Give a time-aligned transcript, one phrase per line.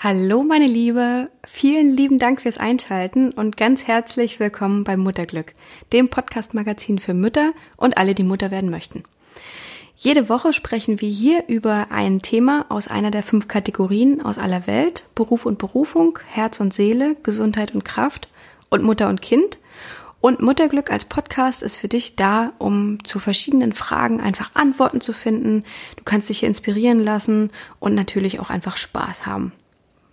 [0.00, 5.54] Hallo meine Liebe, vielen lieben Dank fürs Einschalten und ganz herzlich willkommen bei Mutterglück,
[5.92, 9.02] dem Podcast-Magazin für Mütter und alle, die Mutter werden möchten.
[9.96, 14.68] Jede Woche sprechen wir hier über ein Thema aus einer der fünf Kategorien aus aller
[14.68, 18.28] Welt, Beruf und Berufung, Herz und Seele, Gesundheit und Kraft
[18.70, 19.58] und Mutter und Kind.
[20.20, 25.12] Und Mutterglück als Podcast ist für dich da, um zu verschiedenen Fragen einfach Antworten zu
[25.12, 25.64] finden.
[25.96, 29.52] Du kannst dich hier inspirieren lassen und natürlich auch einfach Spaß haben.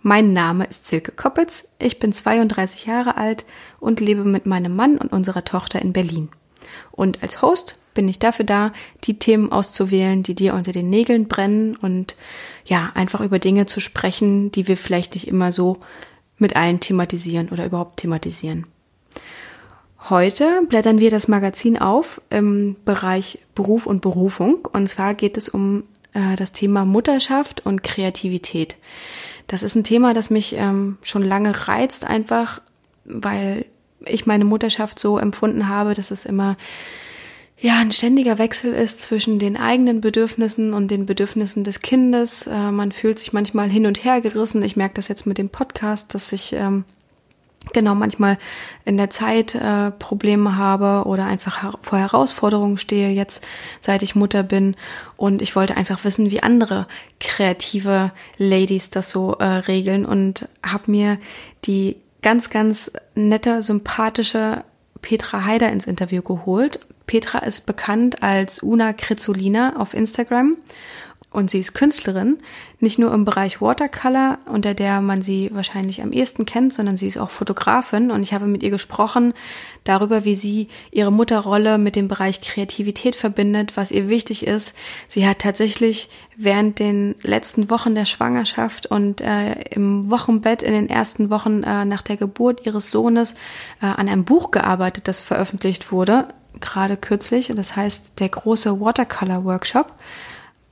[0.08, 3.44] Mein Name ist Silke Koppitz, ich bin 32 Jahre alt
[3.80, 6.28] und lebe mit meinem Mann und unserer Tochter in Berlin.
[6.92, 11.26] Und als Host bin ich dafür da, die Themen auszuwählen, die dir unter den Nägeln
[11.26, 12.14] brennen und
[12.64, 15.78] ja, einfach über Dinge zu sprechen, die wir vielleicht nicht immer so
[16.38, 18.68] mit allen thematisieren oder überhaupt thematisieren.
[20.08, 25.48] Heute blättern wir das Magazin auf im Bereich Beruf und Berufung und zwar geht es
[25.48, 28.76] um äh, das Thema Mutterschaft und Kreativität.
[29.46, 32.60] Das ist ein Thema, das mich ähm, schon lange reizt, einfach
[33.04, 33.64] weil
[34.04, 36.56] ich meine Mutterschaft so empfunden habe, dass es immer
[37.58, 42.46] ja ein ständiger Wechsel ist zwischen den eigenen Bedürfnissen und den Bedürfnissen des Kindes.
[42.46, 44.62] Äh, man fühlt sich manchmal hin und her gerissen.
[44.62, 46.84] Ich merke das jetzt mit dem Podcast, dass ich ähm,
[47.72, 48.38] genau manchmal
[48.84, 53.46] in der Zeit äh, Probleme habe oder einfach vor Herausforderungen stehe jetzt,
[53.80, 54.76] seit ich Mutter bin.
[55.16, 56.86] Und ich wollte einfach wissen, wie andere
[57.20, 61.18] kreative Ladies das so äh, regeln und habe mir
[61.64, 64.64] die ganz, ganz nette, sympathische
[65.02, 66.80] Petra Haider ins Interview geholt.
[67.06, 70.56] Petra ist bekannt als Una Kritzolina auf Instagram
[71.36, 72.38] und sie ist Künstlerin,
[72.80, 77.06] nicht nur im Bereich Watercolor, unter der man sie wahrscheinlich am ehesten kennt, sondern sie
[77.06, 78.10] ist auch Fotografin.
[78.10, 79.34] Und ich habe mit ihr gesprochen
[79.84, 84.74] darüber, wie sie ihre Mutterrolle mit dem Bereich Kreativität verbindet, was ihr wichtig ist.
[85.08, 90.88] Sie hat tatsächlich während den letzten Wochen der Schwangerschaft und äh, im Wochenbett in den
[90.88, 93.34] ersten Wochen äh, nach der Geburt ihres Sohnes
[93.82, 96.28] äh, an einem Buch gearbeitet, das veröffentlicht wurde,
[96.60, 97.50] gerade kürzlich.
[97.50, 99.92] Und das heißt der große Watercolor Workshop.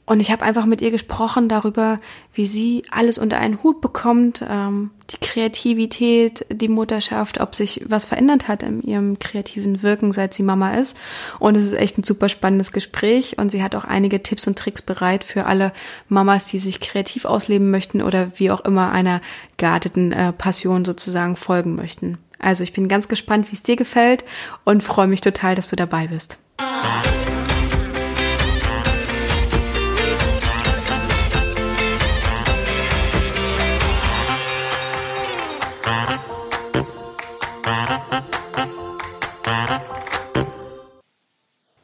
[0.06, 1.98] Und ich habe einfach mit ihr gesprochen darüber,
[2.34, 8.04] wie sie alles unter einen Hut bekommt, ähm, die Kreativität, die Mutterschaft, ob sich was
[8.04, 10.96] verändert hat in ihrem kreativen Wirken, seit sie Mama ist.
[11.38, 13.38] Und es ist echt ein super spannendes Gespräch.
[13.38, 15.72] Und sie hat auch einige Tipps und Tricks bereit für alle
[16.08, 19.22] Mamas, die sich kreativ ausleben möchten oder wie auch immer einer
[19.56, 22.18] gearteten äh, Passion sozusagen folgen möchten.
[22.38, 24.24] Also ich bin ganz gespannt, wie es dir gefällt
[24.64, 26.38] und freue mich total, dass du dabei bist.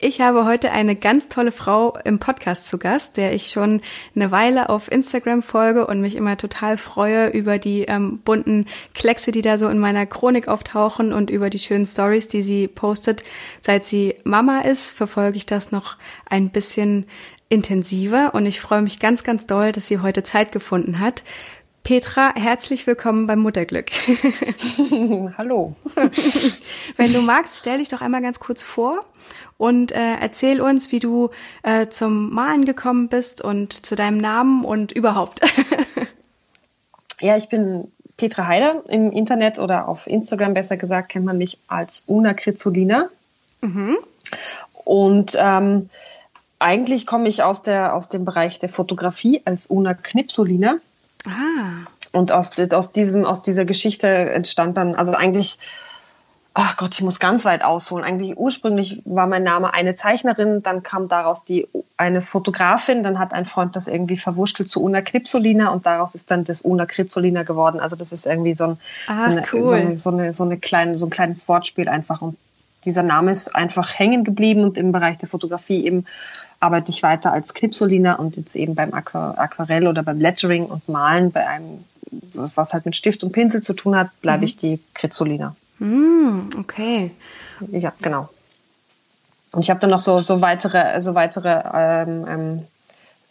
[0.02, 3.82] Ich habe heute eine ganz tolle Frau im Podcast zu Gast, der ich schon
[4.16, 9.30] eine Weile auf Instagram folge und mich immer total freue über die ähm, bunten Kleckse,
[9.30, 13.24] die da so in meiner Chronik auftauchen und über die schönen Stories, die sie postet.
[13.60, 17.04] Seit sie Mama ist, verfolge ich das noch ein bisschen
[17.50, 21.24] intensiver und ich freue mich ganz, ganz doll, dass sie heute Zeit gefunden hat.
[21.90, 23.90] Petra, herzlich willkommen beim Mutterglück.
[25.36, 25.74] Hallo.
[26.96, 29.00] Wenn du magst, stell dich doch einmal ganz kurz vor
[29.58, 31.30] und äh, erzähl uns, wie du
[31.64, 35.40] äh, zum Malen gekommen bist und zu deinem Namen und überhaupt.
[37.20, 38.84] ja, ich bin Petra Heider.
[38.86, 43.08] Im Internet oder auf Instagram besser gesagt kennt man mich als Una Krizolina.
[43.62, 43.98] Mhm.
[44.84, 45.90] Und ähm,
[46.60, 50.76] eigentlich komme ich aus, der, aus dem Bereich der Fotografie als Una Knipsolina.
[51.26, 51.86] Ah.
[52.12, 55.58] Und aus, aus, diesem, aus dieser Geschichte entstand dann, also eigentlich,
[56.54, 58.04] ach Gott, ich muss ganz weit ausholen.
[58.04, 63.32] Eigentlich ursprünglich war mein Name eine Zeichnerin, dann kam daraus die eine Fotografin, dann hat
[63.32, 67.44] ein Freund das irgendwie verwurschtelt zu Una Knipsolina und daraus ist dann das Una Krizolina
[67.44, 67.78] geworden.
[67.78, 69.92] Also das ist irgendwie so ein, so, eine, cool.
[69.98, 72.22] so, so, eine, so, eine kleine, so ein kleines Wortspiel einfach.
[72.22, 72.36] Und
[72.84, 76.06] dieser Name ist einfach hängen geblieben und im Bereich der Fotografie eben
[76.60, 81.32] arbeite ich weiter als Knipsolina und jetzt eben beim Aquarell oder beim Lettering und Malen
[81.32, 81.84] bei einem,
[82.34, 84.44] was halt mit Stift und Pinsel zu tun hat, bleibe mhm.
[84.44, 85.56] ich die Krizolina.
[85.78, 87.10] Mm, okay.
[87.70, 88.28] Ja, genau.
[89.52, 92.66] Und ich habe dann noch so, so weitere, so weitere ähm, ähm,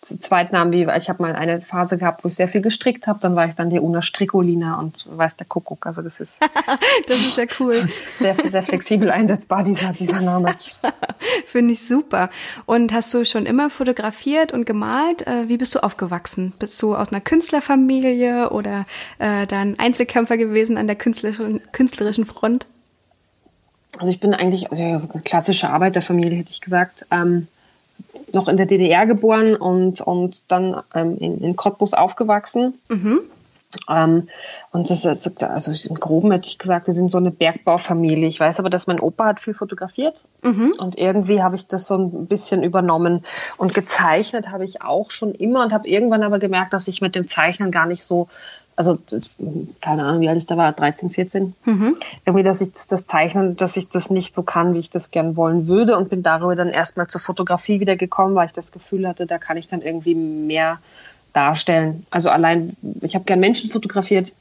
[0.02, 3.36] Zweitnamen, wie ich habe mal eine Phase gehabt, wo ich sehr viel gestrickt habe, dann
[3.36, 5.86] war ich dann die Una Strickolina und weiß der Kuckuck.
[5.86, 6.40] Also das ist
[7.08, 7.76] das ist ja cool.
[8.18, 10.56] Sehr, sehr flexibel einsetzbar, dieser, dieser Name.
[11.46, 12.30] Finde ich super.
[12.66, 15.28] Und hast du schon immer fotografiert und gemalt?
[15.28, 16.54] Äh, wie bist du aufgewachsen?
[16.60, 18.86] Bist du aus einer Künstlerfamilie oder
[19.20, 22.68] äh, dann Einzelkämpfer gewesen an der künstlerischen, künstlerischen Front?
[23.98, 27.06] Also ich bin eigentlich also klassische Arbeiterfamilie, hätte ich gesagt.
[27.12, 27.48] Ähm,
[28.34, 32.76] noch in der DDR geboren und, und dann ähm, in, in Cottbus aufgewachsen.
[32.90, 33.22] Mhm.
[33.88, 34.28] Ähm,
[34.72, 38.28] und das ist, also im Groben hätte ich gesagt, wir sind so eine Bergbaufamilie.
[38.28, 40.74] Ich weiß aber, dass mein Opa hat viel fotografiert mhm.
[40.80, 43.24] und irgendwie habe ich das so ein bisschen übernommen.
[43.58, 47.14] Und gezeichnet habe ich auch schon immer und habe irgendwann aber gemerkt, dass ich mit
[47.14, 48.28] dem Zeichnen gar nicht so,
[48.76, 48.98] also
[49.82, 51.96] keine Ahnung, wie alt ich da war, 13, 14, mhm.
[52.26, 55.12] irgendwie, dass ich das, das Zeichnen, dass ich das nicht so kann, wie ich das
[55.12, 58.72] gern wollen würde und bin darüber dann erstmal zur Fotografie wieder gekommen, weil ich das
[58.72, 60.80] Gefühl hatte, da kann ich dann irgendwie mehr
[61.34, 62.06] darstellen.
[62.10, 64.34] Also allein, ich habe gern Menschen fotografiert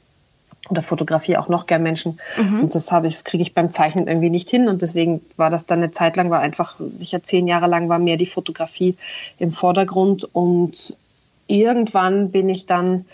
[0.69, 2.19] oder fotografiere auch noch gern Menschen.
[2.37, 2.61] Mhm.
[2.61, 4.67] Und das habe ich, das kriege ich beim Zeichnen irgendwie nicht hin.
[4.67, 7.99] Und deswegen war das dann eine Zeit lang, war einfach sicher zehn Jahre lang war
[7.99, 8.95] mehr die Fotografie
[9.39, 10.27] im Vordergrund.
[10.33, 10.95] Und
[11.47, 13.05] irgendwann bin ich dann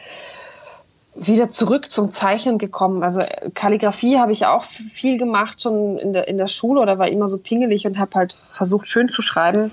[1.16, 3.02] wieder zurück zum Zeichnen gekommen.
[3.02, 3.24] Also
[3.54, 7.28] Kalligrafie habe ich auch viel gemacht schon in der in der Schule oder war immer
[7.28, 9.72] so pingelig und habe halt versucht schön zu schreiben.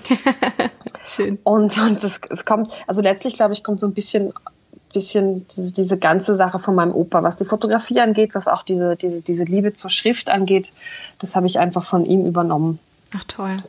[1.05, 1.39] schön.
[1.43, 4.33] Und und es, es kommt also letztlich glaube ich kommt so ein bisschen
[4.93, 8.95] bisschen diese, diese ganze Sache von meinem Opa, was die Fotografie angeht, was auch diese
[8.95, 10.71] diese diese Liebe zur Schrift angeht,
[11.19, 12.79] das habe ich einfach von ihm übernommen.
[13.15, 13.63] Ach toll.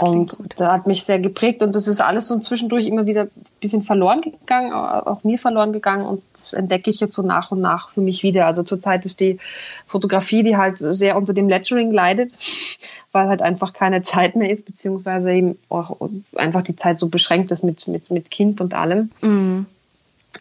[0.00, 0.54] Und gut.
[0.56, 3.30] da hat mich sehr geprägt und das ist alles so zwischendurch immer wieder ein
[3.60, 7.60] bisschen verloren gegangen, auch mir verloren gegangen und das entdecke ich jetzt so nach und
[7.60, 8.46] nach für mich wieder.
[8.46, 9.38] Also zurzeit ist die
[9.86, 12.38] Fotografie, die halt sehr unter dem Lettering leidet,
[13.12, 15.96] weil halt einfach keine Zeit mehr ist, beziehungsweise eben auch
[16.36, 19.10] einfach die Zeit so beschränkt ist mit, mit, mit Kind und allem.
[19.20, 19.66] Mhm.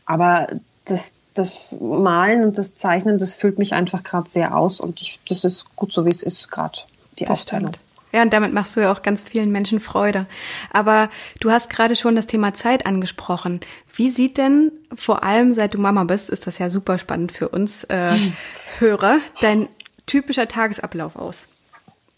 [0.06, 0.48] Aber
[0.86, 5.20] das, das Malen und das Zeichnen, das füllt mich einfach gerade sehr aus und ich,
[5.28, 6.80] das ist gut so, wie es ist gerade,
[7.20, 7.74] die das Aufteilung.
[7.74, 7.91] Stimmt.
[8.12, 10.26] Ja, und damit machst du ja auch ganz vielen Menschen Freude.
[10.72, 11.10] Aber
[11.40, 13.62] du hast gerade schon das Thema Zeit angesprochen.
[13.94, 17.50] Wie sieht denn, vor allem seit du Mama bist, ist das ja super spannend für
[17.50, 18.14] uns äh,
[18.80, 19.70] Hörer, dein
[20.06, 21.48] typischer Tagesablauf aus?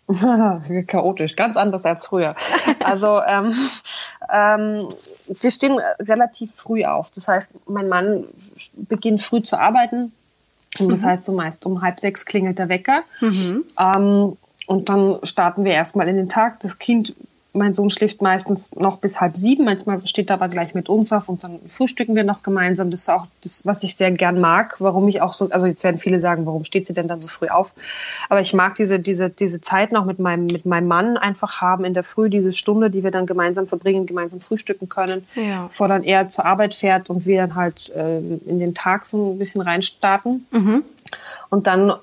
[0.88, 2.36] Chaotisch, ganz anders als früher.
[2.84, 3.56] Also ähm,
[4.32, 4.90] ähm,
[5.28, 7.12] wir stehen relativ früh auf.
[7.12, 8.26] Das heißt, mein Mann
[8.74, 10.12] beginnt früh zu arbeiten.
[10.80, 11.06] Und das mhm.
[11.06, 13.04] heißt, so meist um halb sechs klingelt der Wecker.
[13.22, 13.64] Mhm.
[13.80, 14.38] Ähm,
[14.74, 16.60] und dann starten wir erstmal in den Tag.
[16.62, 17.14] Das Kind,
[17.54, 21.14] mein Sohn schläft meistens noch bis halb sieben, manchmal steht er aber gleich mit uns
[21.14, 22.90] auf und dann frühstücken wir noch gemeinsam.
[22.90, 25.84] Das ist auch das, was ich sehr gern mag, warum ich auch so, also jetzt
[25.84, 27.72] werden viele sagen, warum steht sie denn dann so früh auf?
[28.30, 31.86] Aber ich mag diese, diese, diese Zeit noch mit meinem, mit meinem Mann einfach haben
[31.86, 35.68] in der Früh, diese Stunde, die wir dann gemeinsam verbringen, gemeinsam frühstücken können, ja.
[35.68, 39.34] bevor dann er zur Arbeit fährt und wir dann halt äh, in den Tag so
[39.34, 40.48] ein bisschen reinstarten.
[40.50, 40.84] Mhm.
[41.50, 41.94] Und dann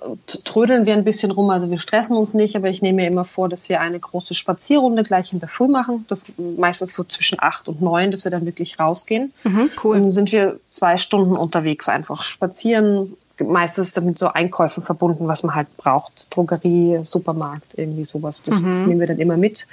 [0.45, 1.51] trödeln wir ein bisschen rum.
[1.51, 4.35] Also wir stressen uns nicht, aber ich nehme mir immer vor, dass wir eine große
[4.35, 6.05] Spazierrunde gleich in der Früh machen.
[6.09, 9.33] Das meistens so zwischen acht und neun, dass wir dann wirklich rausgehen.
[9.45, 9.97] Mhm, cool.
[9.97, 13.17] Und dann sind wir zwei Stunden unterwegs einfach spazieren.
[13.43, 16.27] Meistens damit so Einkäufen verbunden, was man halt braucht.
[16.31, 18.43] Drogerie, Supermarkt, irgendwie sowas.
[18.45, 18.67] Das, mhm.
[18.67, 19.67] das nehmen wir dann immer mit.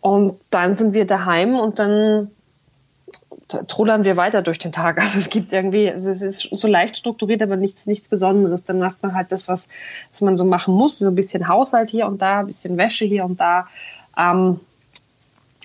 [0.00, 2.30] Und dann sind wir daheim und dann
[3.48, 4.98] trullern wir weiter durch den Tag.
[5.02, 8.64] Also es gibt irgendwie, also es ist so leicht strukturiert, aber nichts, nichts Besonderes.
[8.64, 9.68] Dann macht man halt das, was,
[10.12, 10.98] was man so machen muss.
[10.98, 13.68] So ein bisschen Haushalt hier und da, ein bisschen Wäsche hier und da.
[14.16, 14.60] Ähm,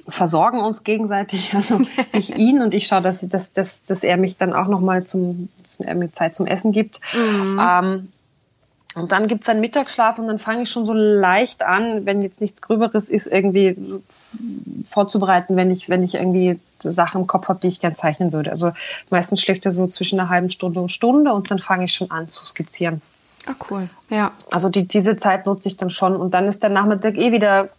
[0.07, 1.81] versorgen uns gegenseitig, also
[2.11, 5.49] ich ihn und ich schaue, dass, dass, dass, dass er mich dann auch nochmal zum,
[5.61, 6.99] dass er mir Zeit zum Essen gibt.
[7.13, 7.59] Mhm.
[7.61, 8.07] Ähm,
[8.95, 12.41] und dann gibt's einen Mittagsschlaf und dann fange ich schon so leicht an, wenn jetzt
[12.41, 14.01] nichts Gröberes ist, irgendwie so
[14.87, 18.51] vorzubereiten, wenn ich, wenn ich irgendwie Sachen im Kopf habe, die ich gern zeichnen würde.
[18.51, 18.71] Also
[19.09, 22.11] meistens schläft er so zwischen einer halben Stunde und Stunde und dann fange ich schon
[22.11, 23.01] an zu skizzieren.
[23.47, 23.89] Ah, cool.
[24.09, 24.31] Ja.
[24.51, 27.69] Also die, diese Zeit nutze ich dann schon und dann ist der Nachmittag eh wieder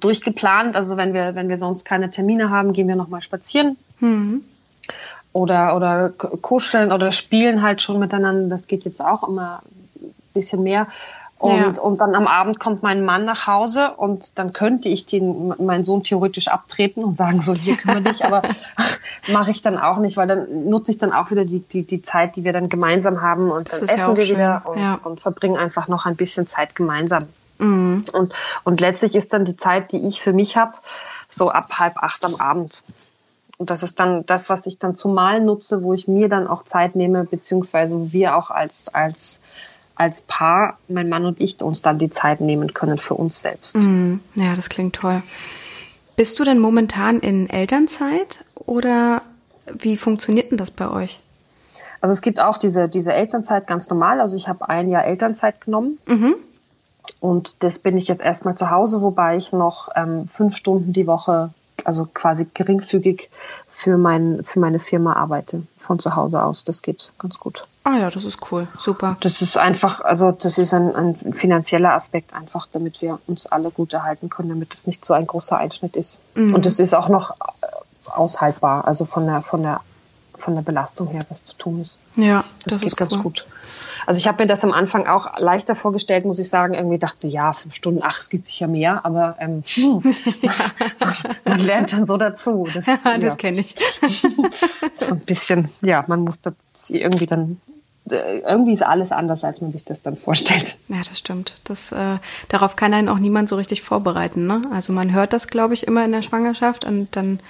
[0.00, 0.76] durchgeplant.
[0.76, 3.76] Also wenn wir, wenn wir sonst keine Termine haben, gehen wir nochmal spazieren.
[4.00, 4.42] Mhm.
[5.34, 8.56] Oder, oder kuscheln oder spielen halt schon miteinander.
[8.56, 9.62] Das geht jetzt auch immer
[10.32, 10.86] bisschen mehr.
[11.42, 11.82] Und, ja.
[11.82, 15.82] und dann am Abend kommt mein Mann nach Hause und dann könnte ich den, meinen
[15.82, 18.42] Sohn theoretisch abtreten und sagen, so hier kümmere dich, aber
[19.28, 22.00] mache ich dann auch nicht, weil dann nutze ich dann auch wieder die, die, die
[22.00, 24.36] Zeit, die wir dann gemeinsam haben und das dann essen ja wir schön.
[24.36, 24.98] wieder und, ja.
[25.02, 27.26] und verbringen einfach noch ein bisschen Zeit gemeinsam.
[27.58, 28.04] Mhm.
[28.12, 30.74] Und, und letztlich ist dann die Zeit, die ich für mich habe,
[31.28, 32.84] so ab halb acht am Abend.
[33.58, 36.46] Und das ist dann das, was ich dann zum Malen nutze, wo ich mir dann
[36.46, 39.40] auch Zeit nehme, beziehungsweise wir auch als, als
[39.94, 43.76] als Paar, mein Mann und ich, uns dann die Zeit nehmen können für uns selbst.
[43.76, 45.22] Mm, ja, das klingt toll.
[46.16, 49.22] Bist du denn momentan in Elternzeit oder
[49.66, 51.20] wie funktioniert denn das bei euch?
[52.00, 54.20] Also es gibt auch diese, diese Elternzeit ganz normal.
[54.20, 55.98] Also ich habe ein Jahr Elternzeit genommen.
[56.06, 56.34] Mhm.
[57.20, 61.06] Und das bin ich jetzt erstmal zu Hause, wobei ich noch ähm, fünf Stunden die
[61.06, 61.50] Woche,
[61.84, 63.30] also quasi geringfügig
[63.68, 66.64] für, mein, für meine Firma arbeite, von zu Hause aus.
[66.64, 67.66] Das geht ganz gut.
[67.84, 69.16] Ah ja, das ist cool, super.
[69.20, 73.70] Das ist einfach, also das ist ein, ein finanzieller Aspekt einfach, damit wir uns alle
[73.70, 76.20] gut erhalten können, damit es nicht so ein großer Einschnitt ist.
[76.34, 76.54] Mhm.
[76.54, 77.66] Und es ist auch noch äh,
[78.06, 79.80] aushaltbar, also von der von der
[80.38, 81.98] von der Belastung her was zu tun ist.
[82.16, 83.22] Ja, das, das geht ganz cool.
[83.22, 83.46] gut.
[84.06, 86.74] Also ich habe mir das am Anfang auch leichter vorgestellt, muss ich sagen.
[86.74, 90.02] Irgendwie dachte ich, ja, fünf Stunden, ach, es gibt sicher mehr, aber ähm, hm,
[91.44, 92.66] man lernt dann so dazu.
[92.72, 93.34] Das, ja, das ja.
[93.36, 93.74] kenne ich.
[95.00, 96.54] ein bisschen, ja, man muss das
[96.88, 97.60] irgendwie dann
[98.10, 100.76] irgendwie ist alles anders, als man sich das dann vorstellt.
[100.88, 101.54] Ja, das stimmt.
[101.64, 102.18] Das, äh,
[102.48, 104.46] darauf kann einen auch niemand so richtig vorbereiten.
[104.46, 104.62] Ne?
[104.72, 107.40] Also man hört das, glaube ich, immer in der Schwangerschaft und dann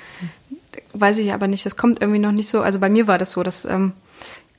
[0.92, 2.60] weiß ich aber nicht, das kommt irgendwie noch nicht so.
[2.60, 3.92] Also bei mir war das so, das ähm,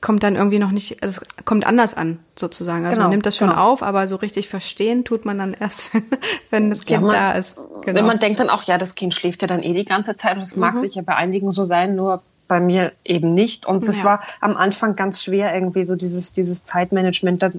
[0.00, 2.84] kommt dann irgendwie noch nicht, es kommt anders an, sozusagen.
[2.84, 3.62] Also genau, man nimmt das schon genau.
[3.62, 6.02] auf, aber so richtig verstehen tut man dann erst, wenn,
[6.50, 7.56] wenn das Kind ja, man, da ist.
[7.82, 8.02] Genau.
[8.02, 10.42] Man denkt dann auch, ja, das Kind schläft ja dann eh die ganze Zeit und
[10.42, 10.60] das mhm.
[10.60, 13.66] mag sicher bei einigen so sein, nur bei mir eben nicht.
[13.66, 14.04] Und das ja.
[14.04, 17.52] war am Anfang ganz schwer, irgendwie so dieses, dieses Zeitmanagement.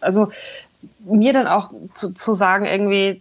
[0.00, 0.30] Also
[1.00, 3.20] mir dann auch zu, zu sagen, irgendwie,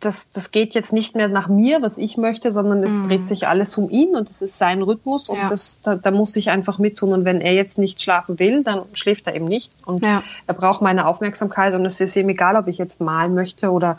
[0.00, 3.04] das, das geht jetzt nicht mehr nach mir, was ich möchte, sondern es mhm.
[3.04, 5.46] dreht sich alles um ihn und es ist sein Rhythmus und ja.
[5.46, 7.12] das, da, da muss ich einfach mittun.
[7.12, 9.72] Und wenn er jetzt nicht schlafen will, dann schläft er eben nicht.
[9.86, 10.22] Und ja.
[10.46, 13.98] er braucht meine Aufmerksamkeit und es ist ihm egal, ob ich jetzt malen möchte oder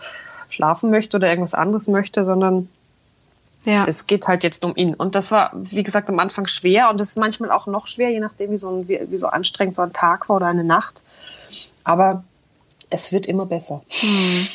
[0.50, 2.70] schlafen möchte oder irgendwas anderes möchte, sondern
[3.68, 3.86] ja.
[3.86, 4.94] Es geht halt jetzt um ihn.
[4.96, 8.10] Und das war, wie gesagt, am Anfang schwer und es ist manchmal auch noch schwer,
[8.10, 10.64] je nachdem, wie so, ein, wie, wie so anstrengend so ein Tag war oder eine
[10.64, 11.02] Nacht.
[11.84, 12.24] Aber
[12.90, 13.84] es wird immer besser.
[13.90, 14.48] Hm.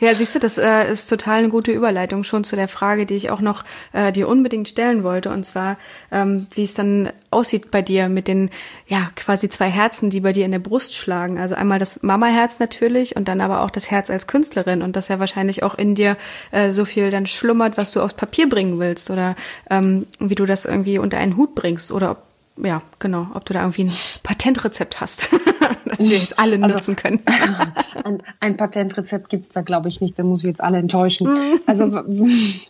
[0.00, 3.14] Ja, siehst du, das äh, ist total eine gute Überleitung schon zu der Frage, die
[3.14, 5.78] ich auch noch äh, dir unbedingt stellen wollte, und zwar,
[6.12, 8.50] ähm, wie es dann aussieht bei dir mit den,
[8.86, 11.38] ja, quasi zwei Herzen, die bei dir in der Brust schlagen.
[11.38, 15.08] Also einmal das Mama-Herz natürlich und dann aber auch das Herz als Künstlerin und dass
[15.08, 16.16] ja wahrscheinlich auch in dir
[16.50, 19.34] äh, so viel dann schlummert, was du aufs Papier bringen willst oder
[19.70, 22.27] ähm, wie du das irgendwie unter einen Hut bringst oder ob
[22.62, 25.30] ja, genau, ob du da irgendwie ein Patentrezept hast,
[25.84, 27.20] das wir jetzt alle also, nutzen können.
[28.04, 30.18] ein, ein Patentrezept gibt's da, glaube ich, nicht.
[30.18, 31.28] Da muss ich jetzt alle enttäuschen.
[31.66, 32.02] Also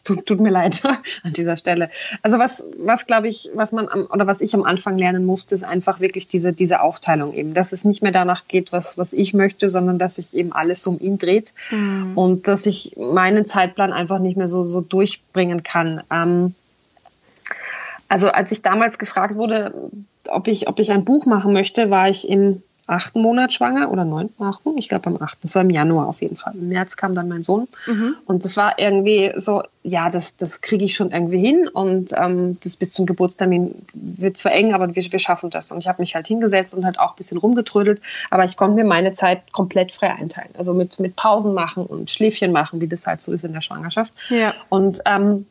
[0.02, 0.82] tut, tut mir leid
[1.22, 1.88] an dieser Stelle.
[2.22, 5.54] Also was, was glaube ich, was man am, oder was ich am Anfang lernen musste,
[5.54, 9.12] ist einfach wirklich diese, diese Aufteilung eben, dass es nicht mehr danach geht, was, was
[9.12, 12.12] ich möchte, sondern dass sich eben alles um ihn dreht mhm.
[12.16, 16.02] und dass ich meinen Zeitplan einfach nicht mehr so, so durchbringen kann.
[16.10, 16.54] Ähm,
[18.08, 19.74] also als ich damals gefragt wurde,
[20.28, 24.04] ob ich, ob ich ein Buch machen möchte, war ich im achten Monat schwanger oder
[24.04, 25.40] neunten, achten, ich glaube am achten.
[25.42, 26.54] Das war im Januar auf jeden Fall.
[26.54, 28.16] Im März kam dann mein Sohn mhm.
[28.24, 32.56] und das war irgendwie so, ja, das, das kriege ich schon irgendwie hin und ähm,
[32.64, 35.70] das bis zum Geburtstermin wird zwar eng, aber wir, wir schaffen das.
[35.70, 38.00] Und ich habe mich halt hingesetzt und halt auch ein bisschen rumgetrödelt,
[38.30, 40.50] aber ich konnte mir meine Zeit komplett frei einteilen.
[40.56, 43.60] Also mit, mit Pausen machen und Schläfchen machen, wie das halt so ist in der
[43.60, 44.14] Schwangerschaft.
[44.30, 44.54] Ja.
[44.70, 45.44] Und ähm,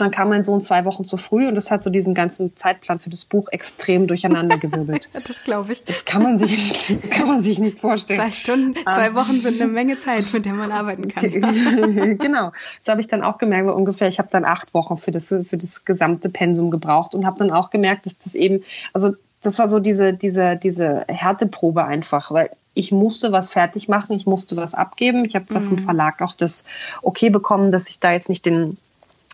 [0.00, 2.98] dann kam mein Sohn zwei Wochen zu früh und das hat so diesen ganzen Zeitplan
[2.98, 5.08] für das Buch extrem durcheinander gewirbelt.
[5.26, 5.84] das glaube ich.
[5.84, 8.20] Das kann man sich nicht, kann man sich nicht vorstellen.
[8.20, 11.30] Zwei Stunden, zwei ähm, Wochen sind eine Menge Zeit, mit der man arbeiten kann.
[12.18, 12.52] genau.
[12.84, 15.28] Das habe ich dann auch gemerkt, weil ungefähr, ich habe dann acht Wochen für das,
[15.28, 19.58] für das gesamte Pensum gebraucht und habe dann auch gemerkt, dass das eben, also das
[19.58, 24.56] war so diese, diese, diese Härteprobe einfach, weil ich musste was fertig machen, ich musste
[24.56, 25.24] was abgeben.
[25.24, 25.68] Ich habe zwar mhm.
[25.68, 26.64] vom Verlag auch das
[27.02, 28.76] Okay bekommen, dass ich da jetzt nicht den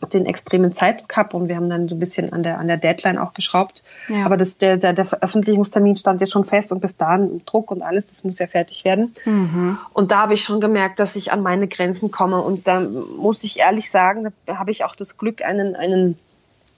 [0.09, 3.19] den extremen habe und wir haben dann so ein bisschen an der, an der Deadline
[3.19, 3.83] auch geschraubt.
[4.09, 4.25] Ja.
[4.25, 7.83] Aber das, der, der, der Veröffentlichungstermin stand ja schon fest und bis dahin Druck und
[7.83, 9.13] alles, das muss ja fertig werden.
[9.25, 9.79] Mhm.
[9.93, 12.81] Und da habe ich schon gemerkt, dass ich an meine Grenzen komme und da
[13.19, 16.19] muss ich ehrlich sagen, da habe ich auch das Glück, einen, einen,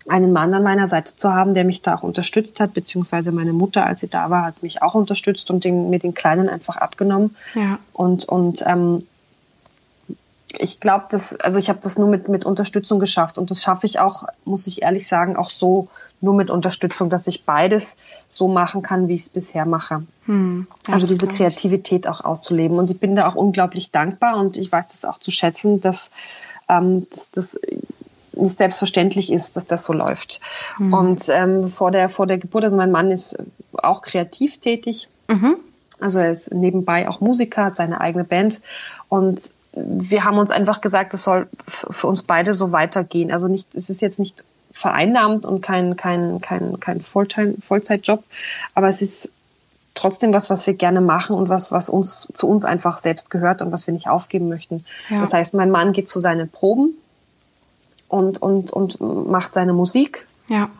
[0.09, 3.52] einen Mann an meiner Seite zu haben, der mich da auch unterstützt hat, beziehungsweise meine
[3.52, 6.76] Mutter, als sie da war, hat mich auch unterstützt und den, mir den Kleinen einfach
[6.76, 7.37] abgenommen.
[7.55, 7.79] Ja.
[7.93, 9.07] Und, und ähm,
[10.59, 13.87] ich glaube, dass, also ich habe das nur mit, mit Unterstützung geschafft und das schaffe
[13.87, 15.88] ich auch, muss ich ehrlich sagen, auch so
[16.21, 17.97] nur mit Unterstützung, dass ich beides
[18.30, 20.04] so machen kann, wie ich es bisher mache.
[20.26, 22.78] Hm, also diese Kreativität auch auszuleben.
[22.78, 26.11] Und ich bin da auch unglaublich dankbar und ich weiß es auch zu schätzen, dass,
[26.68, 27.61] ähm, dass das
[28.35, 30.40] nicht selbstverständlich ist, dass das so läuft.
[30.76, 30.92] Hm.
[30.92, 33.37] Und ähm, vor, der, vor der Geburt, also mein Mann ist
[33.73, 35.09] auch kreativ tätig.
[35.28, 35.56] Mhm.
[36.00, 38.61] Also er ist nebenbei auch Musiker, hat seine eigene Band
[39.09, 43.33] und wir haben uns einfach gesagt, es soll für uns beide so weitergehen.
[43.33, 48.25] Also nicht, es ist jetzt nicht vereinnahmt und kein, kein, kein, kein Volltime, Vollzeitjob,
[48.75, 49.31] aber es ist
[49.95, 53.61] trotzdem was, was wir gerne machen und was, was uns zu uns einfach selbst gehört
[53.61, 54.85] und was wir nicht aufgeben möchten.
[55.11, 55.21] Ja.
[55.21, 56.95] Das heißt, mein Mann geht zu seinen Proben
[58.09, 60.26] und, und, und macht seine Musik.
[60.49, 60.71] Ja.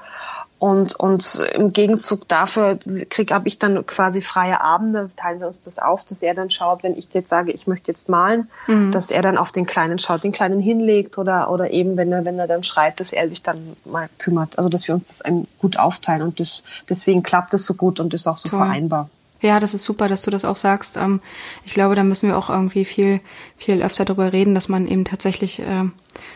[0.63, 2.79] Und, und im Gegenzug dafür
[3.11, 6.51] krieg habe ich dann quasi freie Abende, teilen wir uns das auf, dass er dann
[6.51, 8.93] schaut, wenn ich jetzt sage, ich möchte jetzt malen, mhm.
[8.93, 12.25] dass er dann auf den Kleinen schaut, den Kleinen hinlegt oder, oder eben, wenn er,
[12.25, 14.57] wenn er dann schreit, dass er sich dann mal kümmert.
[14.57, 15.25] Also, dass wir uns das
[15.59, 18.61] gut aufteilen und das, deswegen klappt es so gut und ist auch so Toll.
[18.61, 19.11] vereinbar.
[19.41, 20.97] Ja, das ist super, dass du das auch sagst.
[20.97, 21.21] Ähm,
[21.65, 23.19] ich glaube, da müssen wir auch irgendwie viel,
[23.57, 25.89] viel öfter darüber reden, dass man eben tatsächlich äh,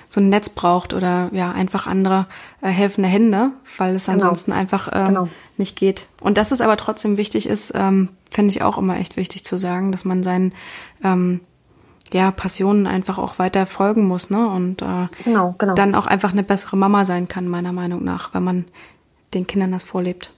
[0.09, 2.26] so ein Netz braucht oder ja einfach andere
[2.62, 4.14] äh, helfende Hände, weil es genau.
[4.14, 5.28] ansonsten einfach ähm, genau.
[5.56, 6.06] nicht geht.
[6.21, 9.59] Und dass es aber trotzdem wichtig ist, ähm, finde ich auch immer echt wichtig zu
[9.59, 10.52] sagen, dass man seinen
[11.02, 11.40] ähm,
[12.12, 14.49] ja, Passionen einfach auch weiter folgen muss, ne?
[14.49, 15.75] Und äh, genau, genau.
[15.75, 18.64] dann auch einfach eine bessere Mama sein kann, meiner Meinung nach, wenn man
[19.35, 20.33] den Kindern das vorlebt.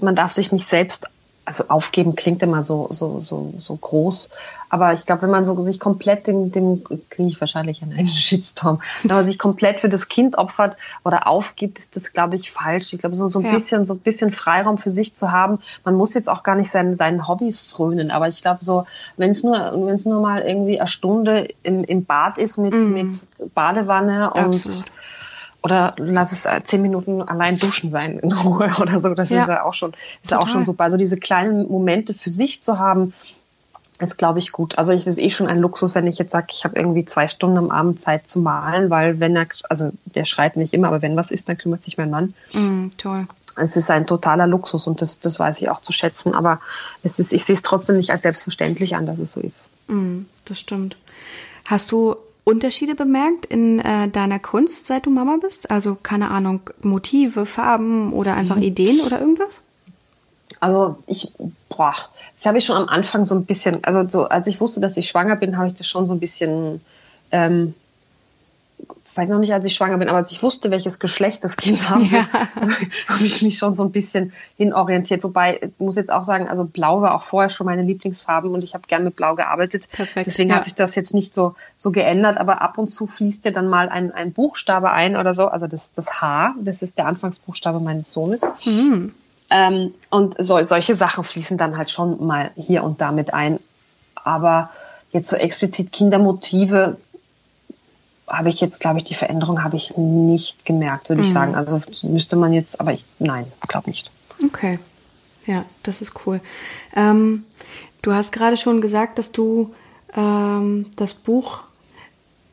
[0.00, 1.08] Man darf sich nicht selbst
[1.46, 4.30] also aufgeben klingt immer so, so, so, so groß.
[4.76, 8.82] Aber ich glaube, wenn man so sich komplett dem, dem kriege ich wahrscheinlich einen Shitstorm,
[9.04, 12.92] wenn man sich komplett für das Kind opfert oder aufgibt, ist das, glaube ich, falsch.
[12.92, 13.52] Ich glaube, so, so ein ja.
[13.52, 15.60] bisschen, so ein bisschen Freiraum für sich zu haben.
[15.82, 18.10] Man muss jetzt auch gar nicht seinen, seinen Hobbys frönen.
[18.10, 18.84] Aber ich glaube, so,
[19.16, 22.74] wenn es nur, wenn es nur mal irgendwie eine Stunde im, im Bad ist mit,
[22.74, 22.92] mhm.
[22.92, 24.84] mit Badewanne und Absolut
[25.62, 29.14] oder lass es äh, zehn Minuten allein duschen sein in Ruhe oder so.
[29.14, 29.40] Das ja.
[29.40, 30.84] ist ja auch schon, ist auch schon super.
[30.84, 33.14] Also diese kleinen Momente für sich zu haben,
[33.98, 34.78] ist, glaube ich, gut.
[34.78, 37.28] Also ich ist eh schon ein Luxus, wenn ich jetzt sage, ich habe irgendwie zwei
[37.28, 41.02] Stunden am Abend Zeit zu malen, weil wenn er, also der schreit nicht immer, aber
[41.02, 42.34] wenn was ist, dann kümmert sich mein Mann.
[42.52, 43.26] Mm, toll.
[43.56, 46.34] Es ist ein totaler Luxus und das, das weiß ich auch zu schätzen.
[46.34, 46.60] Aber
[47.02, 49.64] es ist, ich sehe es trotzdem nicht als selbstverständlich an, dass es so ist.
[49.88, 50.96] Mm, das stimmt.
[51.64, 55.70] Hast du Unterschiede bemerkt in äh, deiner Kunst, seit du Mama bist?
[55.70, 58.62] Also keine Ahnung, Motive, Farben oder einfach mhm.
[58.62, 59.62] Ideen oder irgendwas?
[60.60, 61.32] Also ich,
[61.68, 61.94] boah,
[62.36, 64.96] das habe ich schon am Anfang so ein bisschen, also so, als ich wusste, dass
[64.96, 66.80] ich schwanger bin, habe ich das schon so ein bisschen
[67.32, 67.74] ähm,
[69.16, 71.88] vielleicht noch nicht, als ich schwanger bin, aber als ich wusste, welches Geschlecht das Kind
[71.88, 72.28] haben ja.
[73.08, 75.24] habe ich mich schon so ein bisschen hinorientiert.
[75.24, 78.62] Wobei, ich muss jetzt auch sagen, also Blau war auch vorher schon meine Lieblingsfarben und
[78.62, 79.88] ich habe gern mit Blau gearbeitet.
[79.90, 80.26] Perfekt.
[80.26, 80.56] Deswegen ja.
[80.56, 83.68] hat sich das jetzt nicht so, so geändert, aber ab und zu fließt ja dann
[83.68, 85.46] mal ein, ein Buchstabe ein oder so.
[85.46, 88.42] Also das, das H, das ist der Anfangsbuchstabe meines Sohnes.
[88.66, 89.14] Mhm.
[89.50, 93.60] Ähm, und so, solche Sachen fließen dann halt schon mal hier und da mit ein.
[94.14, 94.70] Aber
[95.12, 96.96] jetzt so explizit Kindermotive,
[98.26, 101.28] habe ich jetzt, glaube ich, die Veränderung habe ich nicht gemerkt, würde mhm.
[101.28, 101.54] ich sagen.
[101.54, 104.10] Also müsste man jetzt, aber ich, nein, glaube nicht.
[104.44, 104.78] Okay.
[105.46, 106.40] Ja, das ist cool.
[106.94, 107.44] Ähm,
[108.02, 109.74] du hast gerade schon gesagt, dass du
[110.14, 111.60] ähm, das Buch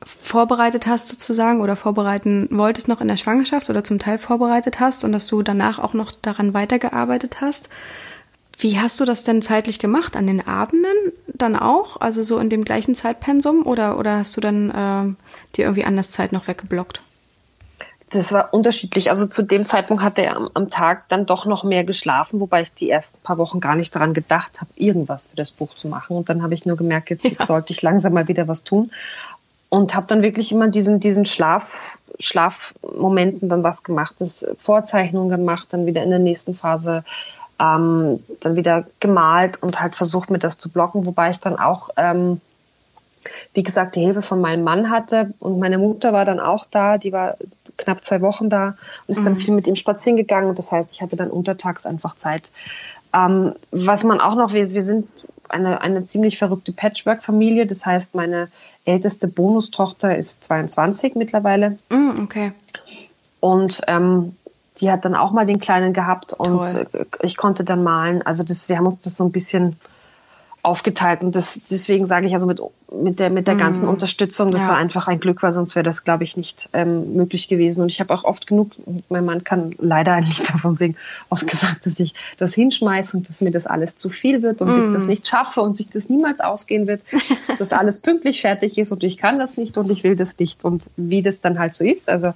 [0.06, 5.04] vorbereitet hast sozusagen oder vorbereiten wolltest noch in der Schwangerschaft oder zum Teil vorbereitet hast
[5.04, 7.70] und dass du danach auch noch daran weitergearbeitet hast.
[8.58, 10.16] Wie hast du das denn zeitlich gemacht?
[10.16, 12.00] An den Abenden dann auch?
[12.00, 13.66] Also so in dem gleichen Zeitpensum?
[13.66, 17.02] Oder, oder hast du dann äh, dir irgendwie anders Zeit noch weggeblockt?
[18.14, 19.10] Das war unterschiedlich.
[19.10, 22.62] Also zu dem Zeitpunkt hatte er am, am, Tag dann doch noch mehr geschlafen, wobei
[22.62, 25.88] ich die ersten paar Wochen gar nicht daran gedacht habe, irgendwas für das Buch zu
[25.88, 26.16] machen.
[26.16, 27.32] Und dann habe ich nur gemerkt, jetzt, ja.
[27.32, 28.92] jetzt sollte ich langsam mal wieder was tun.
[29.74, 35.70] Und habe dann wirklich immer diesen, diesen Schlaf, Schlafmomenten dann was gemacht, das Vorzeichnungen gemacht,
[35.72, 37.04] dann wieder in der nächsten Phase
[37.60, 41.90] ähm, dann wieder gemalt und halt versucht, mir das zu blocken, wobei ich dann auch,
[41.98, 42.40] ähm,
[43.56, 47.00] wie gesagt, die Hilfe von meinem Mann hatte und meine Mutter war dann auch da,
[47.00, 47.38] die war
[47.76, 48.76] knapp zwei Wochen da
[49.08, 49.26] und ist mhm.
[49.26, 52.44] dann viel mit ihm spazieren gegangen und das heißt, ich hatte dann untertags einfach Zeit.
[53.12, 55.08] Ähm, was man auch noch, wir, wir sind
[55.50, 58.50] eine, eine ziemlich verrückte Patchwork-Familie, das heißt, meine
[58.86, 61.78] älteste Bonustochter ist 22 mittlerweile.
[61.90, 62.52] Mm, okay.
[63.40, 64.36] Und ähm,
[64.78, 67.08] die hat dann auch mal den Kleinen gehabt und Toll.
[67.22, 68.22] ich konnte dann malen.
[68.22, 69.78] Also das, wir haben uns das so ein bisschen
[70.64, 73.90] aufgeteilt und das, deswegen sage ich also mit, mit der, mit der ganzen mm.
[73.90, 74.70] Unterstützung, das ja.
[74.70, 77.82] war einfach ein Glück, weil sonst wäre das, glaube ich, nicht ähm, möglich gewesen.
[77.82, 78.72] Und ich habe auch oft genug,
[79.10, 80.96] mein Mann kann leider ein Lied davon singen,
[81.30, 84.70] oft gesagt, dass ich das hinschmeiße und dass mir das alles zu viel wird und
[84.70, 84.88] mm.
[84.88, 87.02] ich das nicht schaffe und sich das niemals ausgehen wird,
[87.60, 90.64] dass alles pünktlich fertig ist und ich kann das nicht und ich will das nicht
[90.64, 92.10] und wie das dann halt so ist.
[92.10, 92.34] Also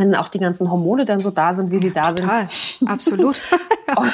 [0.00, 2.48] wenn auch die ganzen Hormone dann so da sind, wie sie da Total.
[2.50, 2.88] sind.
[2.88, 3.36] Absolut.
[3.96, 4.12] und,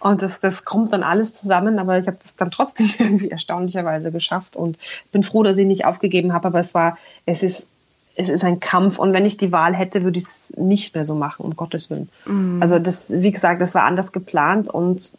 [0.00, 4.10] und das, das kommt dann alles zusammen, aber ich habe das dann trotzdem irgendwie erstaunlicherweise
[4.10, 4.78] geschafft und
[5.12, 7.68] bin froh, dass ich nicht aufgegeben habe, aber es war, es ist,
[8.16, 11.04] es ist ein Kampf und wenn ich die Wahl hätte, würde ich es nicht mehr
[11.04, 12.08] so machen, um Gottes Willen.
[12.24, 12.62] Mm.
[12.62, 15.12] Also das, wie gesagt, das war anders geplant und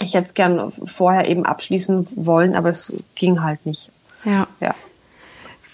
[0.00, 3.90] ich hätte es gern vorher eben abschließen wollen, aber es ging halt nicht.
[4.24, 4.46] Ja.
[4.60, 4.74] ja.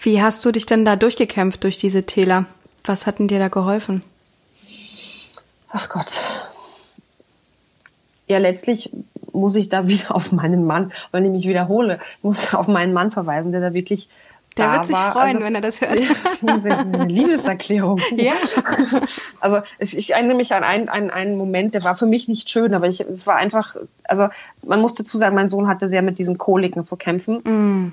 [0.01, 2.47] Wie hast du dich denn da durchgekämpft durch diese Täler?
[2.87, 4.03] Was hat denn dir da geholfen?
[5.71, 6.25] Ach Gott.
[8.29, 8.91] Ja, letztlich
[9.33, 13.13] muss ich da wieder auf meinen Mann, wenn ich mich wiederhole, muss auf meinen Mann
[13.13, 14.09] verweisen, der da wirklich
[14.57, 16.01] der wird sich freuen, also, wenn er das hört.
[16.47, 18.01] Eine Liebeserklärung.
[18.17, 18.33] Ja.
[19.41, 22.73] Also ich erinnere mich an einen, einen, einen Moment, der war für mich nicht schön,
[22.75, 24.29] aber ich, es war einfach, also
[24.65, 27.43] man muss dazu sagen, mein Sohn hatte sehr mit diesen Koliken zu kämpfen.
[27.45, 27.93] Mm.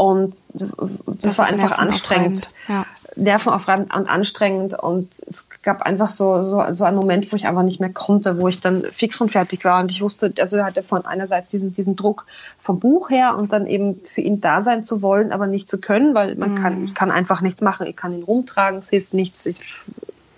[0.00, 0.70] Und das,
[1.04, 2.50] das war einfach anstrengend.
[2.68, 2.86] Ja.
[3.16, 4.72] Nervenaufreibend und anstrengend.
[4.72, 8.40] Und es gab einfach so, so, so einen Moment, wo ich einfach nicht mehr konnte,
[8.40, 9.82] wo ich dann fix und fertig war.
[9.82, 12.24] Und ich wusste, also er hatte von einerseits diesen, diesen Druck
[12.62, 15.78] vom Buch her und dann eben für ihn da sein zu wollen, aber nicht zu
[15.78, 16.54] können, weil man mhm.
[16.54, 17.86] kann, ich kann einfach nichts machen.
[17.86, 19.44] Ich kann ihn rumtragen, es hilft nichts.
[19.44, 19.82] Ich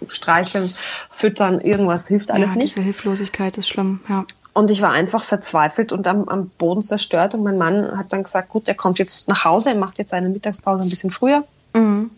[0.09, 0.69] streicheln,
[1.09, 2.77] füttern, irgendwas hilft alles ja, nicht.
[2.77, 4.25] Diese Hilflosigkeit ist schlimm, ja.
[4.55, 7.35] Und ich war einfach verzweifelt und am, am Boden zerstört.
[7.35, 10.11] Und mein Mann hat dann gesagt, gut, er kommt jetzt nach Hause, er macht jetzt
[10.11, 11.45] seine Mittagspause ein bisschen früher.
[11.75, 12.11] Mhm.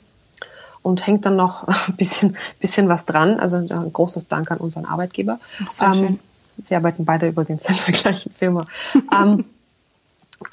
[0.83, 3.39] Und hängt dann noch ein bisschen, bisschen was dran.
[3.39, 5.39] Also ein großes Dank an unseren Arbeitgeber.
[5.71, 6.21] Sehr ähm, schön.
[6.69, 8.65] Wir arbeiten beide übrigens in der gleichen Firma.
[9.13, 9.45] ähm,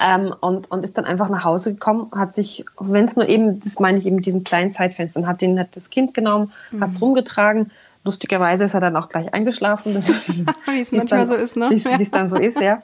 [0.00, 3.60] ähm, und, und ist dann einfach nach Hause gekommen, hat sich, wenn es nur eben,
[3.60, 6.82] das meine ich eben diesen kleinen Zeitfenstern, hat den, hat das Kind genommen, mhm.
[6.82, 7.70] hat es rumgetragen,
[8.04, 9.94] Lustigerweise ist er dann auch gleich eingeschlafen.
[10.66, 11.70] wie es manchmal dann, so ist, ne?
[11.70, 12.82] Wie es dann so ist, ja.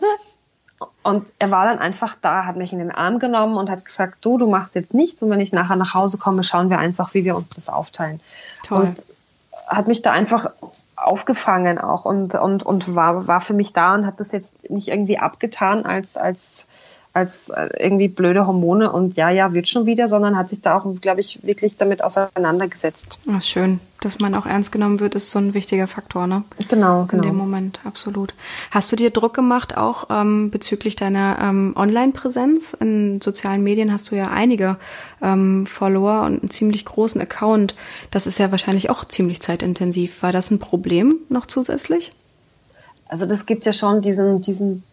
[1.03, 4.25] Und er war dann einfach da, hat mich in den Arm genommen und hat gesagt,
[4.25, 7.15] du, du machst jetzt nichts und wenn ich nachher nach Hause komme, schauen wir einfach,
[7.15, 8.21] wie wir uns das aufteilen.
[8.63, 8.81] Toll.
[8.83, 8.99] Und
[9.67, 10.51] hat mich da einfach
[10.97, 14.89] aufgefangen auch und, und, und war, war für mich da und hat das jetzt nicht
[14.89, 16.68] irgendwie abgetan als, als
[17.19, 20.79] als äh, irgendwie blöde Hormone und ja, ja, wird schon wieder, sondern hat sich da
[20.79, 23.19] auch, glaube ich, wirklich damit auseinandergesetzt.
[23.31, 23.81] Ach, schön.
[24.01, 26.45] Dass man auch ernst genommen wird, ist so ein wichtiger Faktor, ne?
[26.69, 27.23] Genau, genau.
[27.25, 28.33] In dem Moment, absolut.
[28.71, 32.75] Hast du dir Druck gemacht, auch ähm, bezüglich deiner ähm, Online-Präsenz?
[32.75, 34.77] In sozialen Medien hast du ja einige
[35.21, 37.75] ähm, Follower und einen ziemlich großen Account.
[38.13, 40.23] Das ist ja wahrscheinlich auch ziemlich zeitintensiv.
[40.23, 42.13] War das ein Problem noch zusätzlich?
[43.09, 44.85] Also das gibt ja schon diesen, diesen,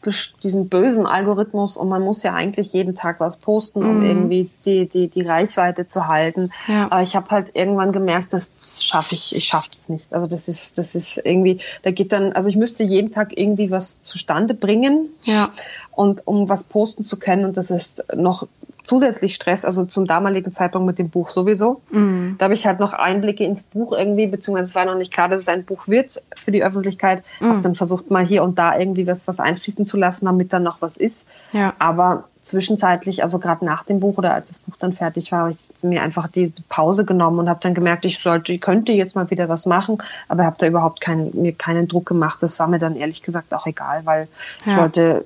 [0.41, 4.05] diesen bösen Algorithmus und man muss ja eigentlich jeden Tag was posten, um mhm.
[4.05, 6.49] irgendwie die, die, die Reichweite zu halten.
[6.67, 6.87] Ja.
[6.89, 8.49] Aber ich habe halt irgendwann gemerkt, das
[8.81, 10.13] schaffe ich, ich schaffe das nicht.
[10.13, 13.69] Also das ist, das ist irgendwie, da geht dann, also ich müsste jeden Tag irgendwie
[13.69, 15.09] was zustande bringen.
[15.25, 15.49] Ja.
[15.91, 18.47] Und um was posten zu können, und das ist noch
[18.85, 21.81] zusätzlich Stress, also zum damaligen Zeitpunkt mit dem Buch sowieso.
[21.91, 22.35] Mhm.
[22.37, 25.27] Da habe ich halt noch Einblicke ins Buch irgendwie, beziehungsweise es war noch nicht klar,
[25.27, 27.23] dass es ein Buch wird für die Öffentlichkeit.
[27.39, 27.47] Mhm.
[27.47, 30.63] Habe dann versucht, mal hier und da irgendwie was, was einfließen zu lassen, damit dann
[30.63, 31.27] noch was ist.
[31.51, 31.73] Ja.
[31.79, 35.51] Aber zwischenzeitlich, also gerade nach dem Buch oder als das Buch dann fertig war, habe
[35.51, 39.15] ich mir einfach die Pause genommen und habe dann gemerkt, ich sollte, ich könnte jetzt
[39.15, 42.41] mal wieder was machen, aber habe da überhaupt keinen, mir keinen Druck gemacht.
[42.41, 44.27] Das war mir dann ehrlich gesagt auch egal, weil
[44.65, 44.71] ja.
[44.71, 45.23] ich wollte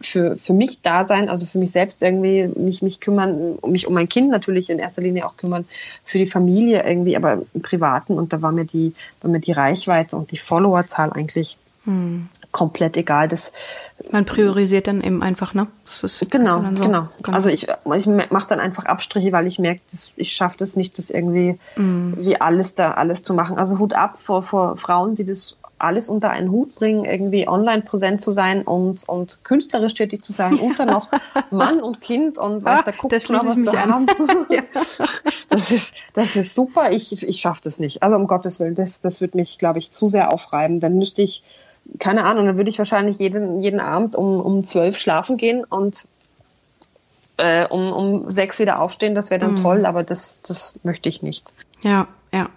[0.00, 3.94] für, für mich da sein, also für mich selbst irgendwie mich, mich kümmern, mich um
[3.94, 5.64] mein Kind natürlich in erster Linie auch kümmern,
[6.04, 9.52] für die Familie irgendwie, aber im Privaten und da war mir die, war mir die
[9.52, 12.28] Reichweite und die Followerzahl eigentlich hm.
[12.52, 13.28] komplett egal.
[13.28, 13.52] Das,
[14.10, 15.66] Man priorisiert dann eben einfach, ne?
[15.86, 16.68] Ist, genau, so.
[16.68, 17.36] genau, genau.
[17.36, 19.80] Also ich, ich mache dann einfach Abstriche, weil ich merke,
[20.16, 22.14] ich schaffe das nicht, das irgendwie hm.
[22.18, 23.58] wie alles da alles zu machen.
[23.58, 27.82] Also Hut ab vor, vor Frauen, die das alles unter einen Hut bringen, irgendwie online
[27.82, 31.08] präsent zu sein und, und künstlerisch tätig zu sein und dann noch
[31.50, 34.06] Mann und Kind und was da guckt, da was mich an.
[34.50, 34.62] ja.
[35.52, 36.92] Das ist, das ist super.
[36.92, 38.04] Ich, ich schaffe das nicht.
[38.04, 40.78] Also um Gottes Willen, das, das wird mich, glaube ich, zu sehr aufreiben.
[40.78, 41.42] Dann müsste ich
[41.98, 46.06] keine Ahnung, dann würde ich wahrscheinlich jeden, jeden Abend um, um zwölf schlafen gehen und
[47.36, 49.14] äh, um, um sechs wieder aufstehen.
[49.14, 49.62] Das wäre dann mhm.
[49.62, 51.50] toll, aber das, das möchte ich nicht.
[51.82, 52.48] Ja, ja.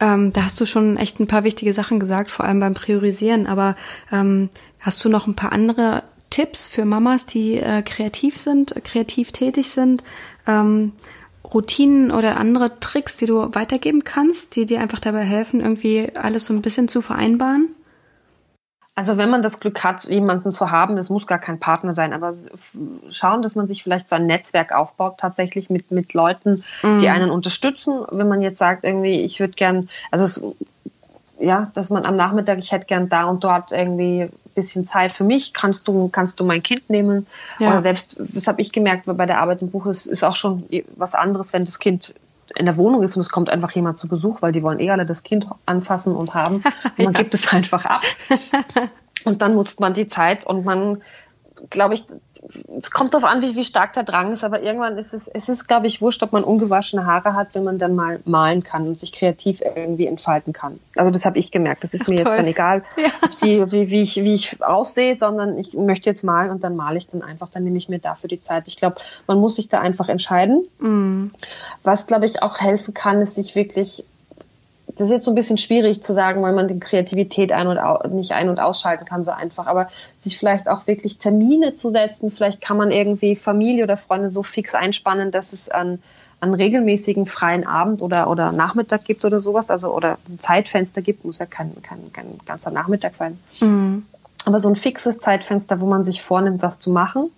[0.00, 3.46] Ähm, da hast du schon echt ein paar wichtige Sachen gesagt, vor allem beim Priorisieren.
[3.46, 3.76] Aber
[4.10, 4.48] ähm,
[4.80, 9.70] hast du noch ein paar andere Tipps für Mamas, die äh, kreativ sind, kreativ tätig
[9.70, 10.02] sind?
[10.46, 10.92] Ähm,
[11.44, 16.46] Routinen oder andere Tricks, die du weitergeben kannst, die dir einfach dabei helfen, irgendwie alles
[16.46, 17.68] so ein bisschen zu vereinbaren?
[18.94, 22.12] Also wenn man das Glück hat, jemanden zu haben, das muss gar kein Partner sein,
[22.12, 22.34] aber
[23.10, 26.98] schauen, dass man sich vielleicht so ein Netzwerk aufbaut, tatsächlich mit, mit Leuten, mhm.
[26.98, 28.04] die einen unterstützen.
[28.10, 30.58] Wenn man jetzt sagt, irgendwie, ich würde gern, also es,
[31.38, 35.14] ja, dass man am Nachmittag, ich hätte gern da und dort irgendwie ein bisschen Zeit
[35.14, 37.26] für mich, kannst du, kannst du mein Kind nehmen?
[37.58, 37.70] Ja.
[37.70, 40.64] Oder selbst, das habe ich gemerkt, bei der Arbeit im Buch ist, ist auch schon
[40.96, 42.14] was anderes, wenn das Kind
[42.56, 44.90] in der Wohnung ist und es kommt einfach jemand zu Besuch, weil die wollen eh
[44.90, 46.56] alle das Kind anfassen und haben.
[46.96, 47.20] Und man ja.
[47.20, 48.02] gibt es einfach ab.
[49.24, 51.02] und dann nutzt man die Zeit und man,
[51.70, 52.04] glaube ich,
[52.78, 55.48] es kommt darauf an, wie, wie stark der Drang ist, aber irgendwann ist es, es
[55.48, 58.88] ist, glaube ich, wurscht, ob man ungewaschene Haare hat, wenn man dann mal malen kann
[58.88, 60.80] und sich kreativ irgendwie entfalten kann.
[60.96, 61.84] Also das habe ich gemerkt.
[61.84, 62.26] Das ist Ach, mir toll.
[62.26, 63.10] jetzt dann egal, ja.
[63.42, 66.98] die, wie, wie, ich, wie ich aussehe, sondern ich möchte jetzt malen und dann male
[66.98, 68.66] ich dann einfach, dann nehme ich mir dafür die Zeit.
[68.66, 68.96] Ich glaube,
[69.28, 70.64] man muss sich da einfach entscheiden.
[70.80, 71.26] Mm.
[71.84, 74.04] Was, glaube ich, auch helfen kann, ist sich wirklich
[74.96, 77.78] das ist jetzt so ein bisschen schwierig zu sagen, weil man die Kreativität ein und
[77.78, 79.88] au, nicht ein- und ausschalten kann so einfach, aber
[80.20, 84.42] sich vielleicht auch wirklich Termine zu setzen, vielleicht kann man irgendwie Familie oder Freunde so
[84.42, 86.02] fix einspannen, dass es an,
[86.40, 91.24] an regelmäßigen freien Abend oder, oder Nachmittag gibt oder sowas, also oder ein Zeitfenster gibt,
[91.24, 93.38] muss ja kein, kein, kein ganzer Nachmittag sein.
[93.60, 94.06] Mhm.
[94.44, 97.30] Aber so ein fixes Zeitfenster, wo man sich vornimmt, was zu machen.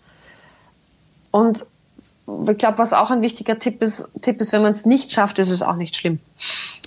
[1.30, 1.66] Und
[2.26, 5.38] ich glaube, was auch ein wichtiger Tipp ist, Tipp ist, wenn man es nicht schafft,
[5.38, 6.18] ist es auch nicht schlimm.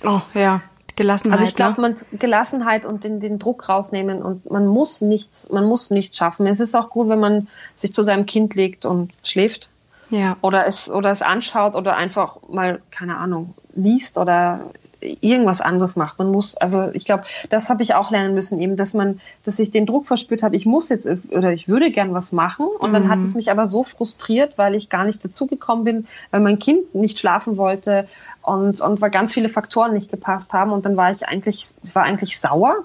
[0.04, 0.62] Oh ja,
[0.96, 1.38] Gelassenheit.
[1.38, 1.88] Also ich glaube, ne?
[1.88, 6.46] man Gelassenheit und den, den Druck rausnehmen und man muss nichts, man muss nichts schaffen.
[6.46, 9.70] Es ist auch gut, wenn man sich zu seinem Kind legt und schläft.
[10.10, 10.36] Ja.
[10.40, 14.70] Oder es, oder es anschaut oder einfach mal, keine Ahnung, liest oder
[15.00, 16.18] irgendwas anderes macht.
[16.18, 19.58] Man muss, also ich glaube, das habe ich auch lernen müssen, eben, dass man, dass
[19.58, 22.66] ich den Druck verspürt habe, ich muss jetzt oder ich würde gern was machen.
[22.66, 22.94] Und mhm.
[22.94, 26.58] dann hat es mich aber so frustriert, weil ich gar nicht dazugekommen bin, weil mein
[26.58, 28.08] Kind nicht schlafen wollte
[28.42, 30.72] und, und weil ganz viele Faktoren nicht gepasst haben.
[30.72, 32.84] Und dann war ich eigentlich, war eigentlich sauer.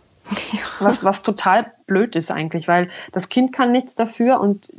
[0.53, 0.59] Ja.
[0.79, 4.69] Was, was total blöd ist eigentlich, weil das Kind kann nichts dafür und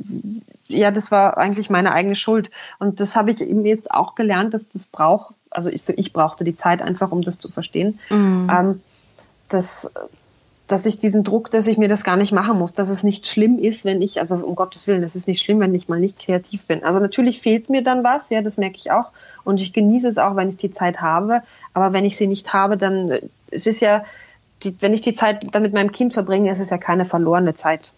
[0.67, 2.49] ja, das war eigentlich meine eigene Schuld.
[2.79, 6.43] Und das habe ich eben jetzt auch gelernt, dass das braucht, also ich, ich brauchte
[6.43, 8.51] die Zeit einfach, um das zu verstehen, mhm.
[8.51, 8.81] ähm,
[9.49, 9.89] dass,
[10.67, 13.27] dass ich diesen Druck, dass ich mir das gar nicht machen muss, dass es nicht
[13.27, 15.99] schlimm ist, wenn ich, also um Gottes Willen, es ist nicht schlimm, wenn ich mal
[15.99, 16.83] nicht kreativ bin.
[16.83, 19.11] Also natürlich fehlt mir dann was, ja, das merke ich auch.
[19.43, 21.41] Und ich genieße es auch, wenn ich die Zeit habe.
[21.73, 23.19] Aber wenn ich sie nicht habe, dann,
[23.51, 24.03] es ist ja,
[24.63, 27.55] die, wenn ich die Zeit dann mit meinem Kind verbringe, ist es ja keine verlorene
[27.55, 27.91] Zeit.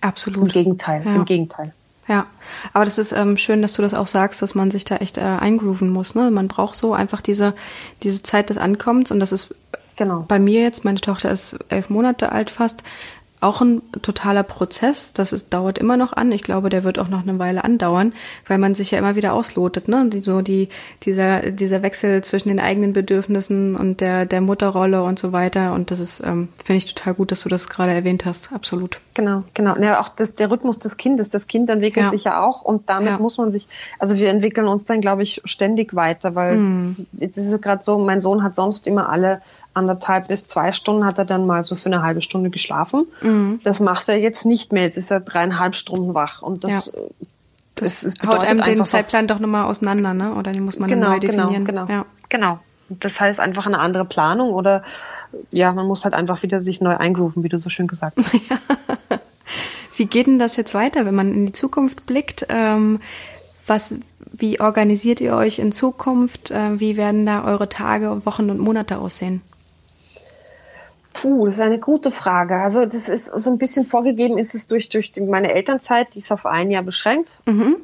[0.00, 0.42] Absolut.
[0.42, 1.14] Im Gegenteil, ja.
[1.14, 1.74] im Gegenteil.
[2.08, 2.26] Ja,
[2.72, 5.18] aber das ist ähm, schön, dass du das auch sagst, dass man sich da echt
[5.18, 6.14] äh, eingrooven muss.
[6.14, 6.30] Ne?
[6.30, 7.54] Man braucht so einfach diese,
[8.02, 9.54] diese Zeit des Ankommens und das ist
[9.96, 10.24] genau.
[10.26, 12.82] bei mir jetzt, meine Tochter ist elf Monate alt fast,
[13.40, 15.12] auch ein totaler Prozess.
[15.12, 16.32] Das ist, dauert immer noch an.
[16.32, 18.12] Ich glaube, der wird auch noch eine Weile andauern,
[18.46, 20.08] weil man sich ja immer wieder auslotet, ne?
[20.08, 20.68] Die, so die,
[21.04, 25.72] dieser, dieser Wechsel zwischen den eigenen Bedürfnissen und der, der Mutterrolle und so weiter.
[25.72, 28.52] Und das ist, ähm, finde ich total gut, dass du das gerade erwähnt hast.
[28.52, 29.00] Absolut.
[29.14, 29.76] Genau, genau.
[29.78, 31.30] Ja, auch das, der Rhythmus des Kindes.
[31.30, 32.10] Das Kind entwickelt ja.
[32.10, 33.18] sich ja auch und damit ja.
[33.18, 37.06] muss man sich, also wir entwickeln uns dann, glaube ich, ständig weiter, weil mm.
[37.18, 39.42] jetzt ist es gerade so, mein Sohn hat sonst immer alle
[39.78, 43.06] anderthalb bis zwei Stunden hat er dann mal so für eine halbe Stunde geschlafen.
[43.22, 43.60] Mhm.
[43.64, 44.82] Das macht er jetzt nicht mehr.
[44.82, 46.42] Jetzt ist er dreieinhalb Stunden wach.
[46.42, 47.02] Und das, ja.
[47.74, 50.34] das, das haut einem den Zeitplan doch nochmal auseinander, ne?
[50.34, 51.64] Oder die muss man genau, neu genau, definieren.
[51.64, 51.98] Genau, genau.
[52.00, 52.06] Ja.
[52.28, 52.58] genau.
[52.90, 54.82] Das heißt einfach eine andere Planung oder
[55.52, 58.34] ja, man muss halt einfach wieder sich neu eingrooven, wie du so schön gesagt hast.
[59.98, 62.46] Wie geht denn das jetzt weiter, wenn man in die Zukunft blickt?
[62.48, 63.00] Ähm,
[63.66, 63.96] was,
[64.32, 66.52] wie organisiert ihr euch in Zukunft?
[66.52, 69.42] Äh, wie werden da eure Tage, Wochen und Monate aussehen?
[71.12, 72.56] Puh, das ist eine gute Frage.
[72.56, 76.18] Also das ist so ein bisschen vorgegeben, ist es durch, durch die, meine Elternzeit, die
[76.18, 77.30] ist auf ein Jahr beschränkt.
[77.46, 77.76] Mhm.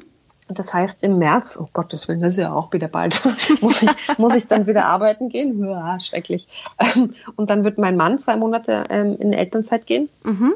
[0.47, 3.25] Das heißt, im März, oh Gottes Willen, das ist ja auch wieder bald,
[3.61, 5.65] muss, ich, muss ich dann wieder arbeiten gehen.
[5.67, 6.47] Ja, schrecklich.
[6.77, 10.07] Ähm, und dann wird mein Mann zwei Monate ähm, in Elternzeit gehen.
[10.23, 10.53] Mhm.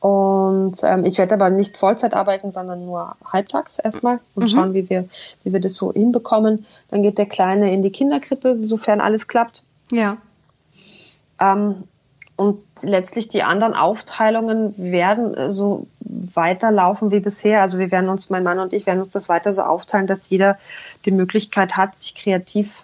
[0.00, 4.48] Und ähm, ich werde aber nicht Vollzeit arbeiten, sondern nur halbtags erstmal und mhm.
[4.48, 5.08] schauen, wie wir,
[5.44, 6.66] wie wir das so hinbekommen.
[6.90, 9.62] Dann geht der Kleine in die Kinderkrippe, sofern alles klappt.
[9.92, 10.16] Ja.
[11.42, 11.84] Ähm,
[12.36, 15.86] und letztlich die anderen Aufteilungen werden äh, so
[16.34, 17.60] weiterlaufen wie bisher.
[17.60, 20.30] Also wir werden uns, mein Mann und ich werden uns das weiter so aufteilen, dass
[20.30, 20.58] jeder
[21.04, 22.82] die Möglichkeit hat, sich kreativ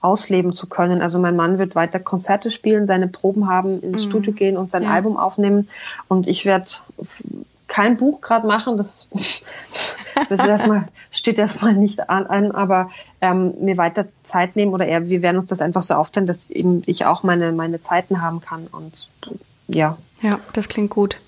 [0.00, 1.02] ausleben zu können.
[1.02, 4.08] Also mein Mann wird weiter Konzerte spielen, seine Proben haben, ins mhm.
[4.08, 4.90] Studio gehen und sein ja.
[4.90, 5.68] Album aufnehmen.
[6.06, 6.68] Und ich werde
[7.68, 8.76] kein Buch gerade machen.
[8.76, 9.08] Das,
[10.28, 15.08] das erstmal, steht erstmal nicht an, an aber ähm, mir weiter Zeit nehmen oder eher,
[15.08, 18.40] wir werden uns das einfach so aufteilen, dass eben ich auch meine, meine Zeiten haben
[18.40, 19.10] kann und
[19.68, 19.98] ja.
[20.22, 21.20] Ja, das klingt gut.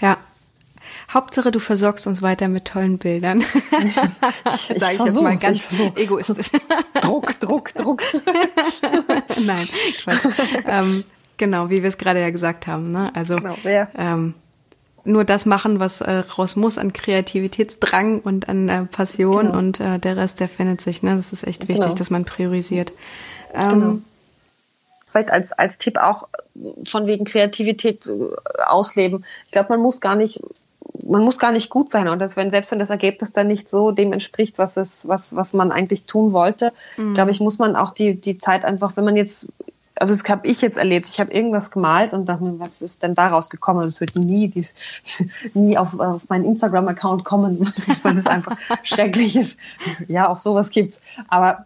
[0.00, 0.18] Ja.
[1.12, 3.40] Hauptsache, du versorgst uns weiter mit tollen Bildern.
[4.44, 6.50] Sag ich, ich jetzt mal ganz egoistisch.
[7.00, 8.02] Druck, Druck, Druck.
[9.40, 9.68] Nein,
[10.02, 10.26] Quatsch.
[10.66, 11.04] Ähm,
[11.36, 12.90] genau, wie wir es gerade ja gesagt haben.
[12.90, 13.10] Ne?
[13.14, 13.88] Also genau, ja.
[13.96, 14.34] ähm,
[15.06, 19.58] nur das machen, was äh, raus muss an Kreativitätsdrang und an äh, Passion genau.
[19.58, 21.02] und äh, der Rest, der findet sich.
[21.02, 21.16] Ne?
[21.16, 21.94] Das ist echt wichtig, genau.
[21.94, 22.92] dass man priorisiert.
[23.54, 23.98] Ähm, genau.
[25.06, 26.28] Vielleicht als, als Tipp auch
[26.84, 29.24] von wegen Kreativität äh, ausleben.
[29.46, 30.42] Ich glaube, man muss gar nicht
[31.02, 33.68] man muss gar nicht gut sein und das, wenn selbst wenn das Ergebnis dann nicht
[33.68, 37.14] so dem entspricht, was es, was, was man eigentlich tun wollte, mhm.
[37.14, 39.52] glaube ich, muss man auch die, die Zeit einfach, wenn man jetzt
[39.98, 41.06] also das habe ich jetzt erlebt.
[41.06, 43.82] Ich habe irgendwas gemalt und dachte mir, was ist denn daraus gekommen?
[43.82, 44.74] Das wird nie, dies,
[45.54, 49.58] nie auf, auf meinen Instagram-Account kommen, weil das einfach schrecklich ist.
[50.08, 51.00] Ja, auch sowas gibt's.
[51.28, 51.64] Aber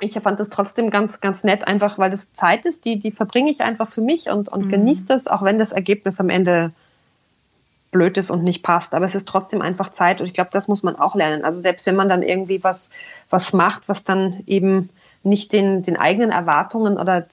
[0.00, 3.50] ich fand das trotzdem ganz, ganz nett, einfach weil das Zeit ist, die, die verbringe
[3.50, 4.70] ich einfach für mich und, und mhm.
[4.70, 6.72] genieße das, auch wenn das Ergebnis am Ende
[7.92, 8.94] blöd ist und nicht passt.
[8.94, 11.44] Aber es ist trotzdem einfach Zeit und ich glaube, das muss man auch lernen.
[11.44, 12.90] Also selbst wenn man dann irgendwie was,
[13.30, 14.88] was macht, was dann eben
[15.24, 17.26] nicht den, den eigenen Erwartungen oder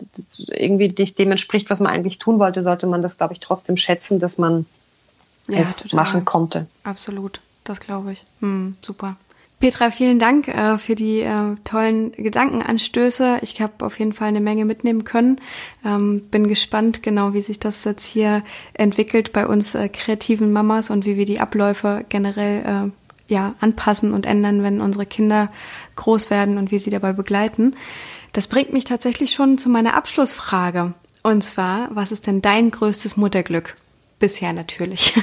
[0.48, 3.78] irgendwie nicht dem entspricht, was man eigentlich tun wollte, sollte man das, glaube ich, trotzdem
[3.78, 4.66] schätzen, dass man
[5.48, 6.00] ja, es total.
[6.04, 6.68] machen konnte.
[6.84, 8.26] Absolut, das glaube ich.
[8.42, 9.18] Hm, super.
[9.60, 13.40] Petra, vielen Dank äh, für die äh, tollen Gedankenanstöße.
[13.42, 15.42] Ich habe auf jeden Fall eine Menge mitnehmen können.
[15.84, 18.42] Ähm, bin gespannt, genau wie sich das jetzt hier
[18.74, 22.92] entwickelt bei uns äh, kreativen Mamas und wie wir die Abläufe generell äh,
[23.30, 25.50] ja anpassen und ändern, wenn unsere Kinder
[25.96, 27.76] groß werden und wir sie dabei begleiten.
[28.34, 30.94] Das bringt mich tatsächlich schon zu meiner Abschlussfrage.
[31.24, 33.76] Und zwar, was ist denn dein größtes Mutterglück?
[34.20, 35.16] Bisher natürlich.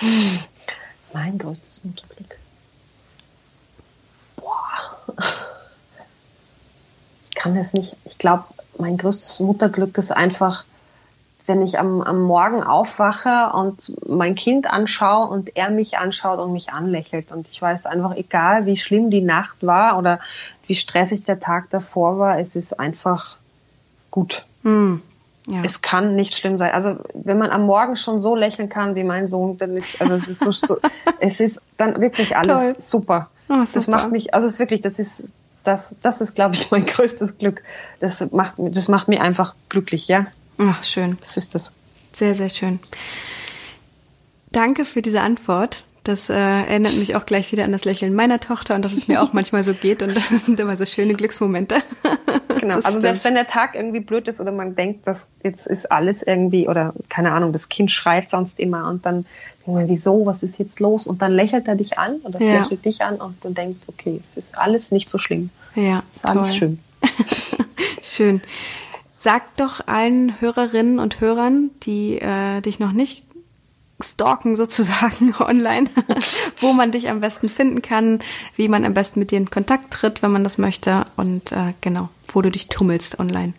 [1.12, 2.36] mein größtes Mutterglück.
[4.36, 4.98] Boah.
[7.30, 7.96] Ich kann das nicht.
[8.04, 8.44] Ich glaube,
[8.78, 10.64] mein größtes Mutterglück ist einfach,
[11.46, 16.52] wenn ich am, am Morgen aufwache und mein Kind anschaue und er mich anschaut und
[16.52, 17.30] mich anlächelt.
[17.30, 20.20] Und ich weiß einfach, egal wie schlimm die Nacht war oder
[20.66, 23.36] wie stressig der Tag davor war, es ist einfach
[24.10, 24.46] gut.
[24.62, 24.96] Mm,
[25.48, 25.62] ja.
[25.62, 26.72] Es kann nicht schlimm sein.
[26.72, 30.14] Also wenn man am Morgen schon so lächeln kann wie mein Sohn, dann ist, also
[30.14, 30.78] es ist so, so
[31.20, 33.28] es ist dann wirklich alles super.
[33.48, 33.68] Oh, super.
[33.74, 35.24] Das macht mich, also es ist wirklich, das ist,
[35.62, 37.62] das, das ist, glaube ich, mein größtes Glück.
[38.00, 40.26] Das macht, das macht mich einfach glücklich, ja.
[40.58, 41.16] Ach, schön.
[41.20, 41.72] Das ist das.
[42.12, 42.78] Sehr, sehr schön.
[44.52, 45.82] Danke für diese Antwort.
[46.04, 49.08] Das äh, erinnert mich auch gleich wieder an das Lächeln meiner Tochter und dass es
[49.08, 51.76] mir auch manchmal so geht und das sind immer so schöne Glücksmomente.
[52.60, 55.90] Genau, also selbst wenn der Tag irgendwie blöd ist oder man denkt, dass jetzt ist
[55.90, 59.26] alles irgendwie oder keine Ahnung, das Kind schreit sonst immer und dann
[59.66, 61.06] denkt man, wieso, was ist jetzt los?
[61.06, 62.62] Und dann lächelt er dich an oder ja.
[62.62, 65.50] lächelt dich an und du denkst, okay, es ist alles nicht so schlimm.
[65.74, 66.38] Ja, es ist toll.
[66.38, 66.78] alles schön.
[68.02, 68.40] schön.
[69.24, 73.24] Sag doch allen Hörerinnen und Hörern, die äh, dich noch nicht
[73.98, 75.88] stalken sozusagen online,
[76.60, 78.20] wo man dich am besten finden kann,
[78.56, 81.72] wie man am besten mit dir in Kontakt tritt, wenn man das möchte und äh,
[81.80, 83.54] genau, wo du dich tummelst online.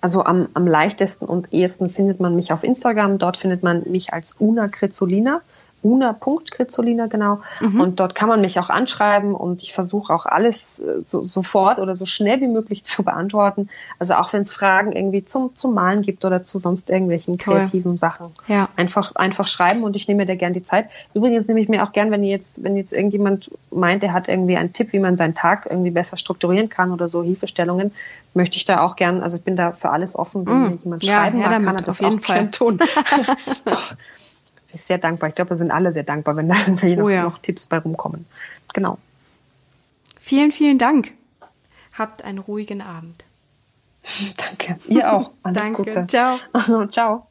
[0.00, 3.18] Also am, am leichtesten und ehesten findet man mich auf Instagram.
[3.18, 5.42] Dort findet man mich als Una Krizolina
[5.82, 7.40] una.krizolina, genau.
[7.60, 7.80] Mhm.
[7.80, 11.78] Und dort kann man mich auch anschreiben und ich versuche auch alles äh, so, sofort
[11.78, 13.68] oder so schnell wie möglich zu beantworten.
[13.98, 17.92] Also auch wenn es Fragen irgendwie zum, zum Malen gibt oder zu sonst irgendwelchen kreativen
[17.92, 17.98] Toll.
[17.98, 18.26] Sachen.
[18.48, 18.68] Ja.
[18.76, 20.88] Einfach, einfach schreiben und ich nehme mir da gern die Zeit.
[21.14, 24.56] Übrigens nehme ich mir auch gern, wenn jetzt, wenn jetzt irgendjemand meint, er hat irgendwie
[24.56, 27.92] einen Tipp, wie man seinen Tag irgendwie besser strukturieren kann oder so Hilfestellungen,
[28.34, 30.78] möchte ich da auch gern, also ich bin da für alles offen, wenn mm.
[30.84, 32.78] jemand ja, schreiben mag, kann er das auf jeden auch Fall tun.
[34.86, 35.28] sehr dankbar.
[35.28, 37.22] Ich glaube, wir sind alle sehr dankbar, wenn da oh, noch, ja.
[37.22, 38.26] noch Tipps bei rumkommen.
[38.74, 38.98] Genau.
[40.18, 41.12] Vielen, vielen Dank.
[41.92, 43.24] Habt einen ruhigen Abend.
[44.36, 44.78] Danke.
[44.88, 45.30] Ihr auch.
[45.42, 45.84] Alles Danke.
[45.84, 46.06] Gute.
[46.06, 46.38] Ciao.
[46.88, 47.26] Ciao.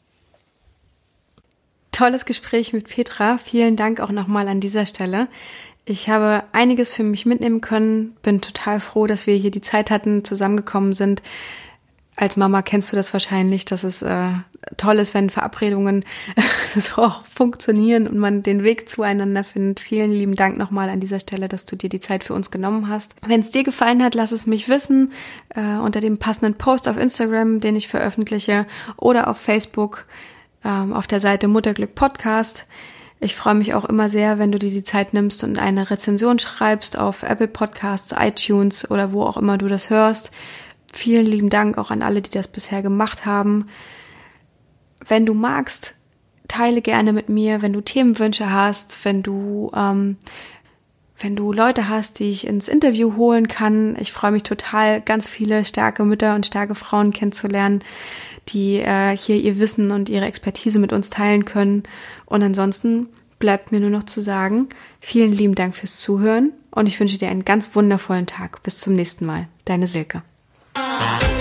[1.91, 3.37] Tolles Gespräch mit Petra.
[3.37, 5.27] Vielen Dank auch nochmal an dieser Stelle.
[5.85, 8.15] Ich habe einiges für mich mitnehmen können.
[8.21, 11.23] Bin total froh, dass wir hier die Zeit hatten, zusammengekommen sind
[12.17, 14.29] als Mama kennst du das wahrscheinlich, dass es äh,
[14.75, 16.03] toll ist, wenn Verabredungen
[16.75, 19.79] so auch funktionieren und man den Weg zueinander findet.
[19.79, 22.89] Vielen lieben Dank nochmal an dieser Stelle, dass du dir die Zeit für uns genommen
[22.89, 23.13] hast.
[23.27, 25.11] Wenn es dir gefallen hat, lass es mich wissen
[25.49, 28.65] äh, unter dem passenden Post auf Instagram, den ich veröffentliche,
[28.97, 30.05] oder auf Facebook
[30.65, 32.67] ähm, auf der Seite Mutterglück Podcast.
[33.19, 36.39] Ich freue mich auch immer sehr, wenn du dir die Zeit nimmst und eine Rezension
[36.39, 40.31] schreibst auf Apple Podcasts, iTunes oder wo auch immer du das hörst.
[40.97, 43.67] Vielen lieben Dank auch an alle, die das bisher gemacht haben.
[45.05, 45.93] Wenn du magst,
[46.47, 50.17] teile gerne mit mir, wenn du Themenwünsche hast, wenn du ähm,
[51.15, 53.95] wenn du Leute hast, die ich ins Interview holen kann.
[53.99, 57.83] Ich freue mich total, ganz viele starke Mütter und starke Frauen kennenzulernen,
[58.49, 61.83] die äh, hier ihr Wissen und ihre Expertise mit uns teilen können.
[62.25, 64.67] Und ansonsten bleibt mir nur noch zu sagen,
[64.99, 68.63] vielen lieben Dank fürs Zuhören und ich wünsche dir einen ganz wundervollen Tag.
[68.63, 69.47] Bis zum nächsten Mal.
[69.65, 70.23] Deine Silke.
[70.77, 71.36] Música